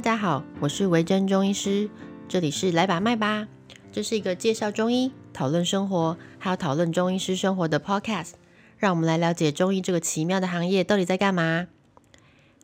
[0.00, 1.90] 大家好，我是维珍中医师，
[2.26, 3.46] 这里是来把脉吧。
[3.92, 8.30] 这是一个介绍中医、讨论生活，还有讨论中医师生活的 podcast。
[8.78, 11.66] 让我们来了解中医这个奇妙的行业到底在干嘛。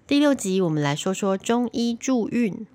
[0.06, 2.66] 第六集，我们来说说中医助孕。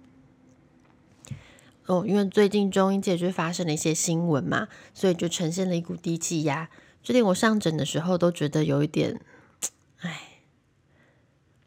[1.87, 6.69] 哦，因为最近中医界就发生了一些新闻嘛，所以就呈现了一股低气压，
[7.01, 9.19] 就连我上诊的时候都觉得有一点，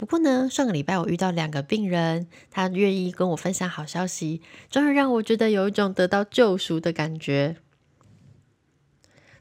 [0.04, 7.56] 不过呢，上个礼拜我遇到两个病人，他愿意跟我分享好消息，终于让我觉得有一种得到救赎的感觉。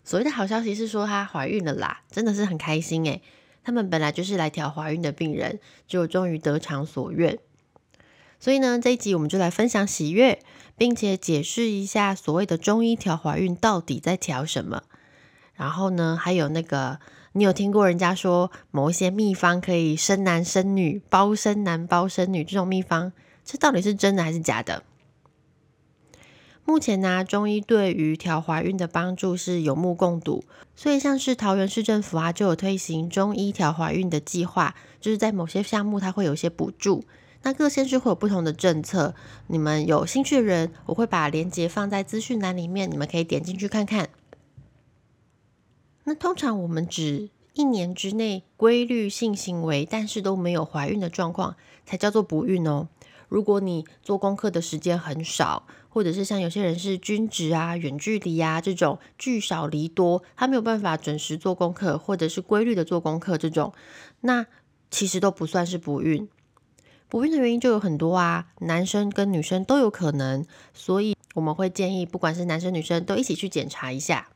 [0.06, 3.22] 所谓的好消息是说她怀孕了啦，真的是很开心诶。
[3.62, 7.38] 他们本来就是来调怀孕的病人，就终于得偿所愿。
[8.40, 10.40] 所以呢，这一集我们就来分享喜悦，
[10.78, 14.84] 并且解释一下所谓的中医调怀孕到底在调什么。
[15.56, 17.02] 然后呢，还有那个。
[17.34, 23.12] 你有听过人家说某一些秘方可以生男生女、包生男包生女这种秘方，
[23.44, 24.84] 这到底是真的还是假的？
[26.66, 37.04] 目前呢，中医对于调怀孕的帮助是有目共睹，所以像是桃园市政府啊，就有推行中医调怀孕的计划，就是在某些项目它会有一些补助。
[37.42, 39.14] 那各县市会有不同的政策，
[39.48, 44.08] 你们有兴趣的人，我会把链接放在资讯栏里面，你们可以点进去看看。
[46.06, 52.88] 那通常我们指一年之内规律性行为，但是都没有怀孕的状况，才叫做不孕哦。
[53.30, 63.74] 如果你做功课的时间很少，或者是像有些人是均值啊、远距离啊这种聚少离多，他没有办法准时做功课，或者是规律的做功课这种，
[64.22, 64.46] 那
[64.92, 66.28] 其实都不算是不孕。
[67.08, 74.30] 不孕的原因就有很多啊，男生跟女生都有可能，所以我们会建议，不管是男生女生都一起去检查一下。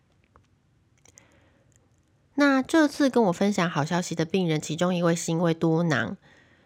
[2.40, 6.18] 那这次跟我分享好消息的病人，其中一位是因为多囊，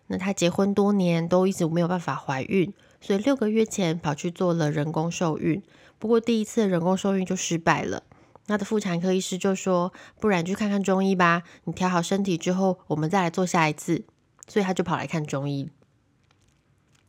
[0.08, 5.64] 那她结婚多年都一直没有办法怀孕，所以六个月前跑去做了人工受孕，
[5.98, 8.04] 不过第一次人工受孕就失败了。
[8.48, 14.04] 那的妇产科医师就说，不然去看看中医吧，你调好身体之后，我们再来做下一次。
[14.48, 15.70] 所以他就跑来看中医。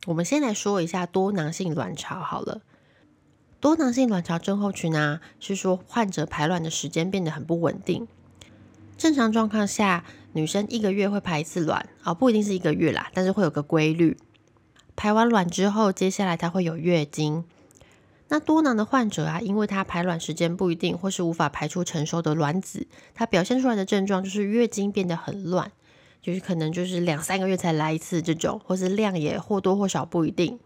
[0.05, 2.61] 我们先来说一下多囊性卵巢好了，
[3.59, 8.07] 多囊性卵巢症候群啊，是说患者排卵的时间变得很不稳定。
[8.97, 14.17] 正常状况下，女生一个月会排一次卵啊，不一定是一个月啦，但是会有个规律。
[14.95, 17.43] 排完卵之后，接下来她会有月经。
[18.29, 25.71] 那多囊的患者啊，因为她排卵时间不一定，或是无法排出成熟的卵子，她表现出来的症状就是月经变得很乱，
[26.21, 30.59] 就是可能就是两三个月才来一次这种，或是量也或多或少不一定。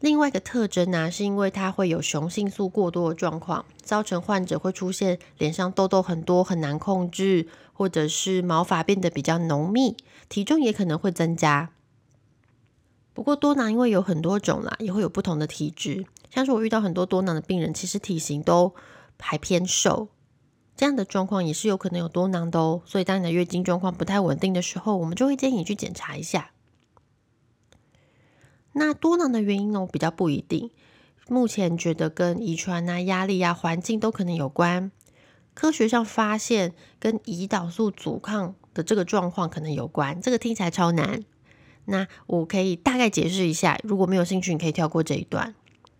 [0.00, 9.96] 另外一个特征呢，是因为它会有雄性素过多的状况，造成患者会出现脸上痘痘很多很难控制，或者是毛发变得比较浓密，
[10.28, 11.70] 体重也可能会增加。
[13.12, 18.72] 不过多囊因为有很多种啦，也会有不同的体质，像是我遇到很多多囊的病人，其实体型都
[19.18, 20.06] 还偏瘦，
[20.76, 22.82] 这样的状况也是有可能有多囊的哦。
[22.86, 26.52] 所以当你的月经状况不太稳定的时候，我们就会建议你去检查一下。
[28.78, 29.86] 那多囊的原因呢？
[29.92, 30.70] 比较不一定。
[31.28, 34.90] 目前觉得跟遗传啊、压力啊、环境都可能有关。
[35.52, 40.22] 科学上发现跟胰岛素阻抗的这个状况可能有关。
[40.22, 41.24] 这个听起来超难。
[41.86, 43.78] 那我可以大概解释一下。
[43.82, 45.54] 如果没有兴趣，你可以跳过这一段。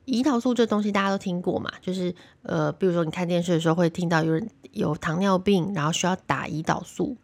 [0.06, 1.70] 胰岛素这东西大家都听过嘛？
[1.82, 7.16] 就是呃，比如说你看电视的时候会听到有人有糖尿病，然后需要打胰岛素。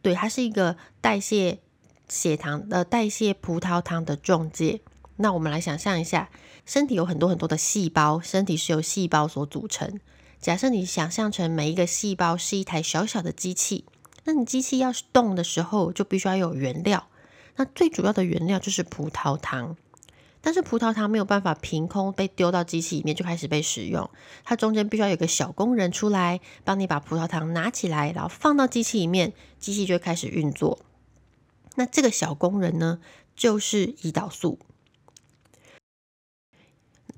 [0.00, 1.60] 对，它是一个代谢
[2.08, 4.80] 血糖的代谢葡萄糖的中介。
[5.16, 6.30] 那我们来想象一下，
[6.64, 10.00] 身体有很多很多的细胞，身体是由细胞所组成。
[10.40, 13.84] 假设你想象成每一个细胞是一台小小的机器，
[14.24, 17.06] 那你机器要是动的时候，就必须要有原料。
[17.56, 19.76] 那最主要的原料就是葡萄糖，
[20.40, 24.10] 但是葡萄糖没有办法凭空被丢到机器里面就开始被使用，
[24.42, 30.80] 它中间必须要有个小工人出来帮你把葡萄糖拿起来，然后放到机器里面，机器就开始运作。
[31.76, 32.98] 那这个小工人呢，
[33.36, 34.58] 就是胰岛素。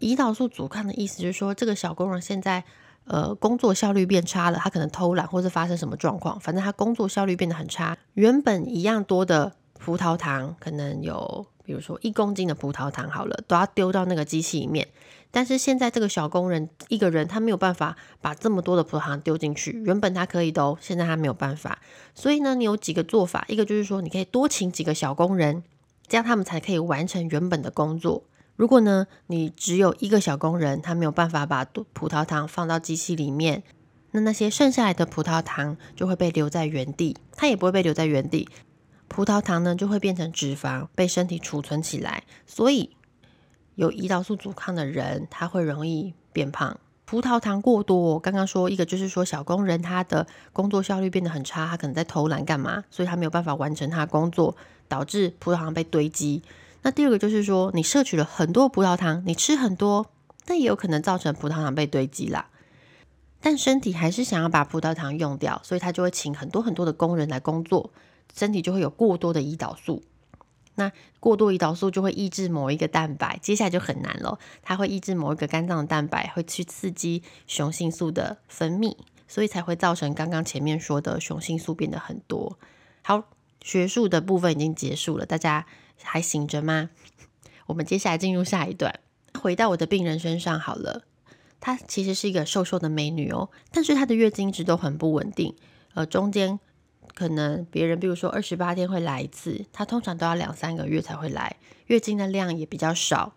[0.01, 2.65] 胰岛素阻抗的意思就是说，这个小工人现在
[3.05, 7.97] 呃工作效率变差了，他可能偷懒或者发生什么状况，反正他工作效率变得很差。
[8.15, 14.89] 原本一样多的葡萄糖，可能有比如说一公斤的葡萄糖好了，都要丢到那个机器里面。
[15.31, 19.73] 但是现在这个小工人一个人，他没有办法把这么多的葡萄糖丢进去。
[19.85, 21.81] 原本他可以的哦，现在他没有办法。
[22.15, 25.65] 所以呢，你有几个做法，一个就是说，你可以多请几个小工人，
[26.07, 28.23] 这样他们才可以完成原本的工作。
[28.57, 33.65] 如果呢，你只有一个小工人，他没有办法把葡萄糖放到机器里面，
[34.13, 38.49] 那那些剩下来的葡萄糖就会被留在原地，它也不会被留在原地。
[39.09, 42.23] 葡萄糖呢就会变成脂肪，被身体储存起来。
[42.47, 42.91] 所以
[43.75, 46.79] 有胰岛素阻抗的人，他会容易变胖。
[47.05, 54.57] 葡萄糖过多，刚刚说一个就是说小工人他的工作效率变得很差，他可能在偷懒干嘛，所以他没有办法完成他的工作，
[54.89, 56.43] 导致葡萄糖被堆积。
[56.85, 60.11] 那第二个就是说，你摄取了很多葡萄糖，你吃很多，
[60.45, 62.51] 但也有可能造成葡萄糖被堆积啦。
[63.41, 67.91] 但身体还是想要把葡萄糖用掉，所以他就会请很多很多的工人来工作，
[68.35, 70.03] 身体就会有过多的胰岛素。
[70.75, 74.39] 那过多胰岛素就会抑制某一个蛋白，接下来就很难了。
[74.63, 78.95] 它会抑制某一个肝脏的蛋白，会去刺激雄性素的分泌，
[79.27, 82.59] 所以才会造成刚刚前面说的雄性素变得很多。
[83.03, 83.25] 好，
[83.63, 85.65] 学术的部分已经结束了，大家
[86.03, 86.91] 还醒着吗？
[87.67, 89.01] 我们接下来进入下一段，
[89.41, 91.05] 回到我的病人身上好了。
[91.61, 95.57] 她其实是一个瘦瘦的美女哦，但是她的月经一直都很不稳定，
[95.95, 96.61] 呃，中间
[97.15, 101.57] 可能别人比如说二十八天会来一次，她通常都要两三个月才会来，
[101.87, 103.35] 月经的量也比较少。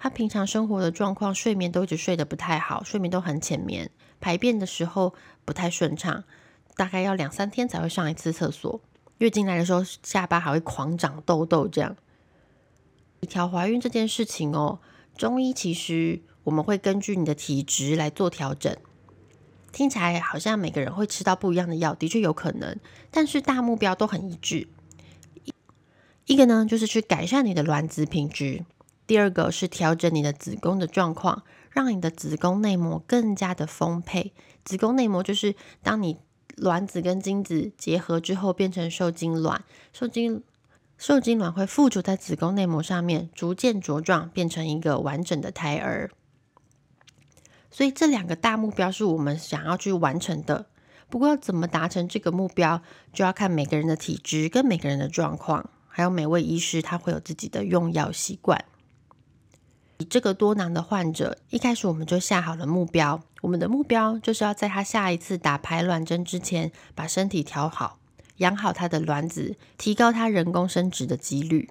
[0.00, 3.88] 她平常生活的状况，睡眠都一直睡得不太好，睡眠都很浅眠，
[4.18, 5.14] 排便的时候
[5.44, 6.24] 不太顺畅，
[6.74, 8.80] 大概要两三天才会上一次厕所。
[9.20, 11.96] 月经来的时候，下巴还会狂长痘痘，这样。
[13.22, 14.80] 调怀孕这件事情哦，
[15.16, 16.20] 中医其实。
[16.44, 18.74] 我们会根据你的体质来做调整，
[19.72, 22.80] 听起来好像每个人会吃到不一样的药，的确有可能，
[23.10, 24.66] 但是大目标都很一致。
[26.24, 28.64] 一个呢，就是去改善你的卵子品质；
[29.06, 34.32] 第二个是调整你的子宫的状况，让你的子宫内膜更加的丰沛。
[34.64, 36.16] 子宫内膜就是当你
[36.60, 40.42] 卵子跟精子结合之后，变成受精卵，受精
[40.98, 46.10] 受精卵会附着在子宫内膜上面，逐渐茁壮，变成一个完整的胎儿。
[47.70, 50.66] 所以这两个大目标是我们想要去完成的。
[51.08, 52.82] 不过要怎么达成这个目标，
[53.12, 58.64] 就要看每个人的体质跟每个人的状况，还有每位医师他会有自己的用药习惯。
[60.00, 67.98] 以这个多囊的患者，一开始我们就下好了目标，我们的目标就是要在他下一次打排卵针之前，把身体调好，
[68.38, 71.68] 养好他的卵子，提高他人工生殖的几率。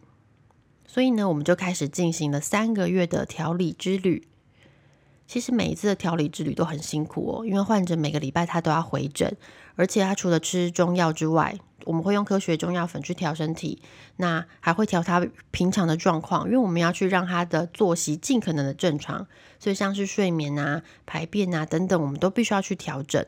[0.86, 4.28] 所以呢，我们就开始进行了三个月的调理之旅。
[5.30, 9.38] 其实每一次的调理之旅都很辛苦哦，因为患者每个礼拜他都要回诊，
[9.76, 11.56] 而且他除了吃中药之外，
[11.86, 13.80] 我们会用科学中药粉去调身体，
[14.16, 19.28] 那还会调他平常的状况，因为我们要去让他的作息尽可能的正常，
[19.60, 23.24] 所以像是睡眠啊、排便啊等等，我们都必须要去调整。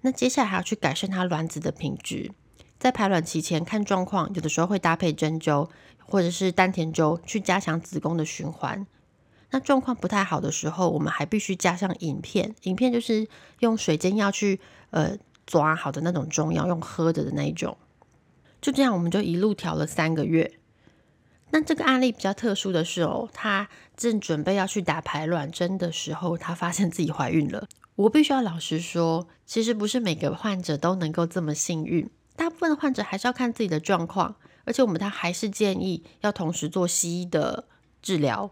[0.00, 2.32] 那接下来还要去改善他卵子的品质，
[2.80, 5.68] 在排卵期前看状况，有的时候会搭配针灸
[6.04, 8.84] 或者是丹田灸去加强子宫的循环。
[9.50, 12.54] 那状况不太好的时候，我们还必须加上影片。
[12.62, 13.26] 影片就是
[13.60, 14.60] 用水煎药去
[14.90, 15.16] 呃
[15.46, 17.76] 抓好的那种中药，用喝的的那一种。
[18.60, 20.58] 就这样，我们就一路调了三个月。
[21.50, 27.66] 那这个案例比较特殊的是哦，她正准备要去打排卵针的时候，她发现自己怀孕了。
[27.96, 34.36] 我必须要老实说，其实不是每个患者都能够这么幸运，大部分的患者还是要看自己的状况。
[34.64, 37.66] 而且我们他还是建议要同时做西医的
[38.02, 38.50] 治疗。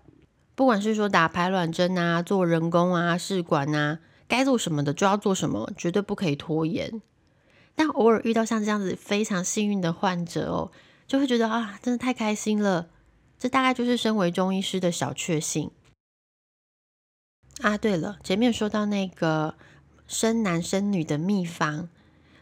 [0.56, 7.00] 不管是说打排卵针啊，做人工啊，试管啊，该做什么的就要做什么，绝对不可以拖延。
[7.74, 10.72] 但偶尔遇到像这样子非常幸运的患者哦，
[11.06, 12.88] 就会觉得啊，真的太开心了。
[13.38, 15.70] 这大概就是身为中医师的小确幸
[17.60, 17.76] 啊。
[17.76, 19.56] 对了，前面说到那个
[20.06, 21.90] 生男生女的秘方，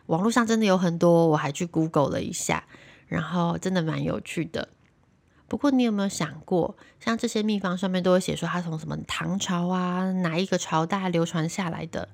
[0.07, 2.63] 网络上真的有很多，我还去 Google 了一下，
[3.09, 4.69] 然后真的蛮有趣的。
[5.55, 12.09] 不过，你有没有想过，像这些秘方上面都会写说它从什么唐朝啊，哪一个朝代流传下来的？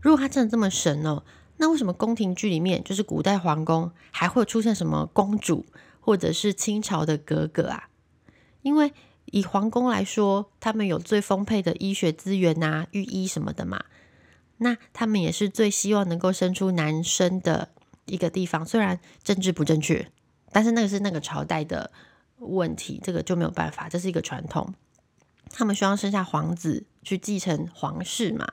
[0.00, 1.22] 如果它真的这么神哦，
[1.58, 5.66] 那为什么宫廷剧里面，就是古代皇宫，还会出现什么公主
[6.00, 7.90] 或者是清朝的格格啊？
[8.62, 8.94] 因为
[9.26, 13.84] 以皇宫来说，他们有最丰沛的医学资源呐，御医什么的嘛。
[14.56, 17.68] 那他们也是最希望能够生出男生的
[18.06, 18.64] 一个地方。
[18.64, 20.10] 虽然政治不正确，
[20.50, 21.92] 但是那个是那个朝代的。
[22.42, 24.74] 问题这个就没有办法，这是一个传统。
[25.50, 28.46] 他们希望生下皇子去继承皇室嘛？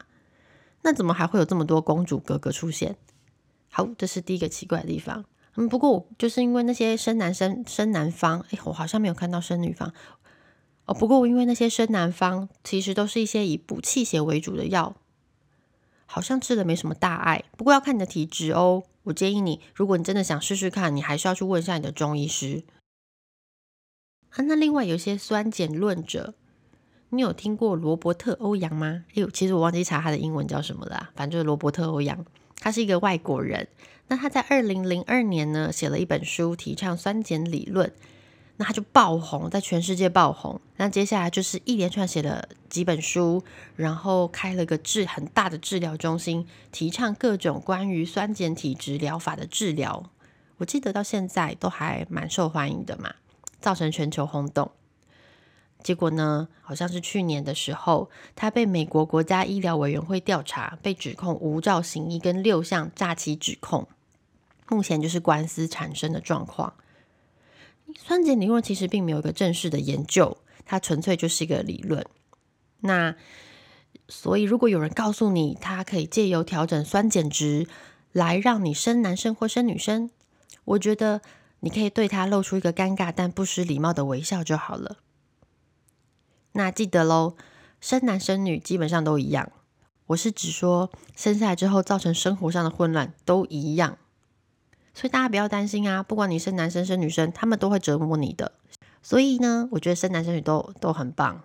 [0.81, 2.97] 那怎么还会有这么多公主哥哥出现？
[3.69, 5.25] 好，这是第一个奇怪的地方。
[5.55, 9.93] 嗯，不过我就是因为那些生男生生男方，哎，我好像没有看到生女方。
[10.85, 14.95] 哦，不过因为那些生男方其实都是一些以补气血为主的药，
[16.05, 17.43] 好像吃的没什么大碍。
[17.57, 18.83] 不过要看你的体质哦。
[19.03, 22.63] 我建议你，如果你真的想试试看，你还是要去问一下你的中医师。
[24.31, 26.33] 啊，那另外有些酸碱论者，
[27.09, 29.05] 你有听过罗伯特·欧阳吗？
[29.09, 32.25] 哎呦，其实我忘记查他的英文叫什么了，反正就是罗伯特·欧阳。
[32.59, 33.67] 他是一个外国人。
[34.07, 37.91] 那他在二零零二年呢，写了一本书，提倡酸碱理论。
[38.57, 40.59] 那他就爆红，在全世界爆红。
[40.75, 43.41] 那接下来就是一连串写了几本书，
[43.77, 50.11] 然后开了个治很大的治疗中心，提倡各种关于酸碱体质疗法的治疗。
[50.57, 53.13] 我记得到现在都还蛮受欢迎的嘛，
[53.59, 54.71] 造成全球轰动。
[55.81, 63.87] 结果呢，好像是去年的时候，他被美国国家医疗委员会调查，被指控无照行医跟六项诈欺指控。
[64.67, 66.73] 目前就是官司产生的状况。
[67.97, 72.05] 酸碱理论其实并没有一个正式的研究，它纯粹就是一个理论。
[72.81, 73.15] 那
[74.09, 77.67] 所以，如果有人告诉你，它可以借由调整酸碱值
[78.11, 80.11] 来让你生男生或生女生，
[80.65, 81.21] 我觉得
[81.61, 84.97] 你可以对他露出一个尴尬但不失礼貌的微笑就好了。
[86.53, 87.35] 那记得喽，
[87.79, 89.51] 生男生女基本上都一样。
[90.07, 93.97] 我是指说，生下来之后造成生活上的混乱都一样。
[94.93, 98.53] 所以大家不要担心啊，不管你是男生生女生，他们都会折磨你的。
[99.03, 101.43] 所以呢，我觉得生男生女都都很棒。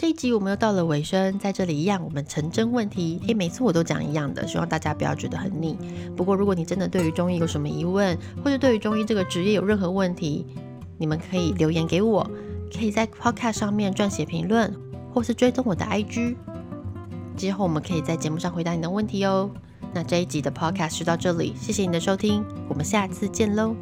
[0.00, 3.20] 这一集我们又到了尾声，在这里一样，我们成真问题。
[3.26, 5.76] 诶，每次我都讲一样的，希望大家不要觉得很腻。
[6.16, 10.46] 不过如果你真的对于中医有什么疑问，或者对于中医这个职业有任何问题，
[10.96, 12.26] 你们可以留言给我，
[12.74, 14.74] 可以在 Podcast 上面撰写评论，
[15.12, 16.34] 或是追踪我的 IG。
[17.36, 19.50] 之后我们可以在节目上回答你的问题哦。
[19.92, 23.76] 那这一集的 Podcast 就到这里，谢谢你的收听，我们下次见喽。